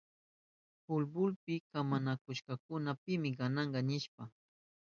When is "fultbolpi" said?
0.85-1.55